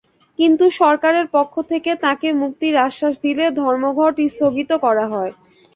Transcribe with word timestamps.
কিন্তু 0.39 0.65
সরকারের 0.79 1.27
পক্ষ 1.35 1.53
থেকে 1.71 1.91
তাঁকে 2.03 2.29
মুক্তির 2.41 2.75
আশ্বাস 2.87 3.15
দিলে 3.25 3.45
ধর্মঘট 3.61 4.15
স্থগিত 4.27 4.71
করা 4.85 5.05
হয়। 5.13 5.31